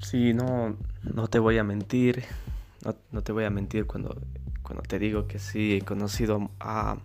Sí, 0.00 0.32
no, 0.32 0.76
no 1.02 1.28
te 1.28 1.38
voy 1.38 1.58
a 1.58 1.64
mentir, 1.64 2.24
no, 2.84 2.94
no, 3.10 3.22
te 3.22 3.32
voy 3.32 3.44
a 3.44 3.50
mentir 3.50 3.86
cuando, 3.86 4.16
cuando 4.62 4.82
te 4.82 4.98
digo 4.98 5.26
que 5.26 5.38
sí 5.38 5.76
he 5.76 5.82
conocido 5.82 6.50
a, 6.60 6.98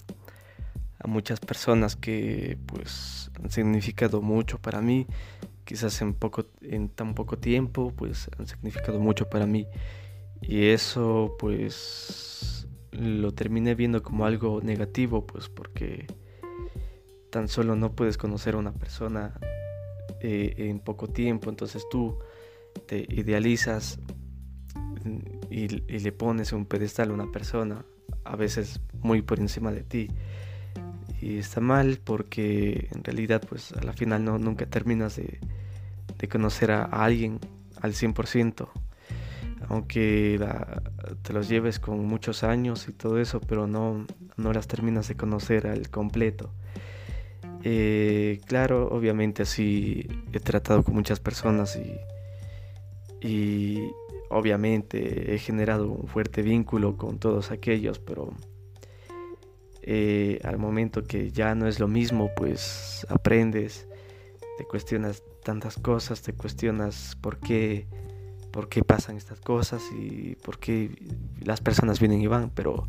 a 1.00 1.08
muchas 1.08 1.40
personas 1.40 1.96
que 1.96 2.58
pues 2.68 3.32
han 3.42 3.50
significado 3.50 4.22
mucho 4.22 4.60
para 4.60 4.80
mí, 4.82 5.08
quizás 5.66 6.02
en 6.02 6.14
poco, 6.14 6.46
en 6.62 6.90
tan 6.90 7.16
poco 7.16 7.38
tiempo, 7.38 7.92
pues 7.96 8.30
han 8.38 8.48
significado 8.48 9.00
mucho 9.00 9.30
para 9.30 9.48
mí. 9.48 9.68
Y 10.42 10.68
eso 10.68 11.36
pues 11.40 12.68
lo 12.92 13.34
terminé 13.34 13.76
viendo 13.76 14.04
como 14.04 14.26
algo 14.26 14.62
negativo, 14.62 15.26
pues 15.26 15.50
porque 15.50 16.06
tan 17.32 17.48
solo 17.48 17.76
no 17.76 17.94
puedes 17.94 18.18
conocer 18.18 18.54
a 18.54 18.58
una 18.60 18.74
persona 18.74 19.34
eh, 20.22 20.54
en 20.58 20.80
poco 20.80 21.08
tiempo, 21.08 21.50
entonces 21.50 21.84
tú 21.90 22.20
te 22.88 23.06
idealizas 23.10 24.00
y, 25.50 25.68
le 25.68 26.12
pones 26.12 26.54
un 26.54 26.66
pedestal 26.66 27.12
a 27.12 27.14
una 27.14 27.32
persona, 27.32 27.86
a 28.24 28.36
veces 28.36 28.82
muy 29.02 29.22
por 29.22 29.40
encima 29.40 29.72
de 29.72 29.84
ti. 29.84 30.10
Y 31.22 31.38
está 31.38 31.62
mal 31.62 32.00
porque 32.04 32.90
en 32.94 33.04
realidad 33.04 33.42
pues 33.48 33.72
a 33.74 33.82
la 33.84 33.94
final 33.94 34.26
no, 34.26 34.38
nunca 34.38 34.66
terminas 34.66 35.16
de, 35.16 35.40
conocer 36.30 36.72
a, 36.72 36.84
alguien 36.84 37.40
al 37.82 37.94
100%, 37.94 38.70
aunque 39.68 40.40
te 41.22 41.34
los 41.34 41.50
lleves 41.50 41.80
con 41.80 42.06
muchos 42.06 42.44
años 42.44 42.88
y 42.88 42.94
todo 42.94 43.20
eso, 43.20 43.42
pero 43.42 43.68
no, 43.68 44.06
no 44.38 44.54
las 44.54 44.68
terminas 44.68 45.08
de 45.10 45.16
conocer 45.16 45.68
al 45.68 45.90
completo. 45.90 46.54
Eh, 47.66 48.42
claro, 48.46 48.90
obviamente 48.90 49.44
así 49.44 50.08
he 50.34 50.40
tratado 50.40 50.84
con 50.84 50.96
muchas 50.96 51.20
personas 51.22 51.78
y 51.78 51.98
y 53.24 53.92
obviamente 54.30 55.34
he 55.34 55.40
generado 55.40 55.88
un 55.88 56.08
fuerte 56.08 56.42
vínculo 56.42 56.98
con 56.98 57.20
todos 57.20 57.52
aquellos, 57.52 58.00
pero 58.00 58.34
eh, 59.82 60.40
al 60.44 60.58
momento 60.58 61.04
que 61.04 61.32
ya 61.32 61.56
no 61.56 61.68
es 61.68 61.80
lo 61.80 61.88
mismo, 61.88 62.30
pues 62.36 63.08
aprendes, 63.10 63.88
te 64.58 64.66
cuestionas 64.66 65.24
tantas 65.44 65.78
cosas, 65.78 66.22
te 66.22 66.34
cuestionas 66.34 67.18
por 67.22 67.38
qué, 67.38 67.88
por 68.52 68.68
qué 68.68 68.84
pasan 68.84 69.16
estas 69.16 69.40
cosas 69.40 69.82
y 69.98 70.36
por 70.44 70.60
qué 70.60 70.92
las 71.44 71.62
personas 71.62 72.00
vienen 72.00 72.22
y 72.22 72.28
van, 72.28 72.50
pero, 72.50 72.88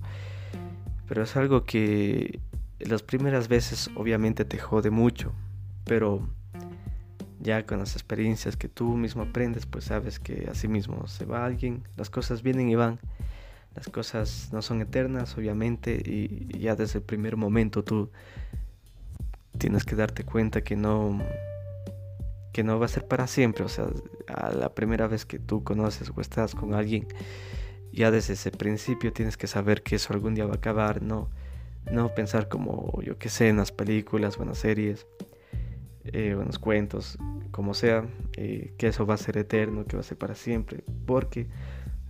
pero 1.06 1.22
es 1.22 1.36
algo 1.36 1.64
que 1.64 2.40
las 2.80 3.02
primeras 3.02 3.46
veces 3.46 3.88
obviamente 3.94 4.44
te 4.44 4.58
jode 4.58 4.90
mucho, 4.90 5.32
pero 5.84 6.28
ya 7.44 7.66
con 7.66 7.78
las 7.78 7.92
experiencias 7.92 8.56
que 8.56 8.68
tú 8.68 8.96
mismo 8.96 9.22
aprendes, 9.22 9.66
pues 9.66 9.84
sabes 9.84 10.18
que 10.18 10.48
así 10.50 10.66
mismo 10.66 11.06
se 11.06 11.26
va 11.26 11.44
alguien, 11.44 11.84
las 11.96 12.08
cosas 12.08 12.42
vienen 12.42 12.70
y 12.70 12.74
van, 12.74 12.98
las 13.76 13.88
cosas 13.88 14.48
no 14.50 14.62
son 14.62 14.80
eternas, 14.80 15.36
obviamente, 15.36 16.02
y 16.04 16.58
ya 16.58 16.74
desde 16.74 17.00
el 17.00 17.04
primer 17.04 17.36
momento 17.36 17.84
tú 17.84 18.10
tienes 19.58 19.84
que 19.84 19.94
darte 19.94 20.24
cuenta 20.24 20.62
que 20.62 20.74
no 20.74 21.20
que 22.52 22.62
no 22.62 22.78
va 22.78 22.86
a 22.86 22.88
ser 22.88 23.06
para 23.06 23.26
siempre, 23.26 23.64
o 23.64 23.68
sea, 23.68 23.88
a 24.28 24.52
la 24.52 24.74
primera 24.74 25.08
vez 25.08 25.26
que 25.26 25.40
tú 25.40 25.64
conoces 25.64 26.10
o 26.14 26.20
estás 26.20 26.54
con 26.54 26.72
alguien, 26.72 27.06
ya 27.92 28.10
desde 28.10 28.34
ese 28.34 28.52
principio 28.52 29.12
tienes 29.12 29.36
que 29.36 29.48
saber 29.48 29.82
que 29.82 29.96
eso 29.96 30.14
algún 30.14 30.34
día 30.34 30.46
va 30.46 30.52
a 30.54 30.56
acabar, 30.56 31.02
no 31.02 31.28
no 31.92 32.14
pensar 32.14 32.48
como 32.48 33.02
yo 33.02 33.18
que 33.18 33.28
sé 33.28 33.48
en 33.48 33.58
las 33.58 33.70
películas 33.70 34.38
o 34.38 34.42
en 34.42 34.48
las 34.48 34.58
series 34.58 35.06
eh, 36.04 36.34
buenos 36.34 36.58
cuentos, 36.58 37.18
como 37.50 37.74
sea, 37.74 38.06
eh, 38.36 38.74
que 38.76 38.88
eso 38.88 39.06
va 39.06 39.14
a 39.14 39.18
ser 39.18 39.38
eterno, 39.38 39.86
que 39.86 39.96
va 39.96 40.00
a 40.00 40.04
ser 40.04 40.18
para 40.18 40.34
siempre, 40.34 40.84
porque 41.06 41.46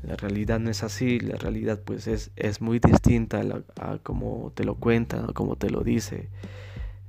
la 0.02 0.16
realidad 0.16 0.60
no 0.60 0.70
es 0.70 0.82
así, 0.82 1.20
la 1.20 1.36
realidad 1.36 1.80
pues 1.84 2.06
es, 2.06 2.30
es 2.36 2.60
muy 2.60 2.78
distinta 2.78 3.42
a, 3.80 3.98
como 3.98 4.52
te 4.54 4.64
lo 4.64 4.74
cuentan, 4.74 5.30
a 5.30 5.32
como 5.32 5.56
te 5.56 5.70
lo 5.70 5.82
dice 5.82 6.28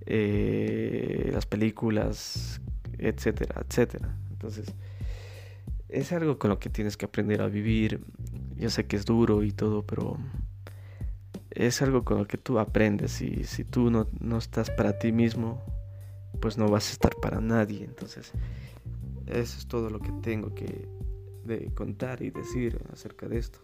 eh, 0.06 1.32
las 1.34 1.46
películas, 1.46 2.62
etcétera, 2.98 3.66
etcétera. 3.68 4.16
Entonces, 4.32 4.74
es 5.90 6.12
algo 6.12 6.38
con 6.38 6.50
lo 6.50 6.60
que 6.60 6.70
tienes 6.70 6.98
que 6.98 7.06
aprender 7.06 7.42
a 7.42 7.48
vivir. 7.48 8.02
Yo 8.56 8.70
sé 8.70 8.86
que 8.86 8.96
es 8.96 9.06
duro 9.06 9.44
y 9.44 9.52
todo, 9.52 9.84
pero 9.84 10.18
es 11.52 11.82
algo 11.82 12.04
con 12.04 12.20
lo 12.20 12.28
que 12.28 12.38
tú 12.38 12.60
aprendes 12.60 13.22
y 13.22 13.44
si 13.46 13.64
tú 13.64 13.90
no, 13.90 14.08
no 14.20 14.38
estás 14.38 14.70
para 14.70 15.00
ti 15.00 15.12
mismo, 15.12 15.64
pues 16.36 16.58
no 16.58 16.70
vas 16.70 16.90
a 16.90 16.94
estar 16.94 17.16
para 17.22 17.42
nadie. 17.42 17.84
Entonces, 17.84 18.32
eso 19.28 19.58
es 19.58 19.68
todo 19.68 19.90
lo 19.90 20.00
que 20.00 20.12
tengo 20.22 20.54
que 20.54 20.88
contar 21.76 22.22
y 22.22 22.32
decir 22.32 22.80
acerca 22.92 23.28
de 23.28 23.38
esto. 23.38 23.60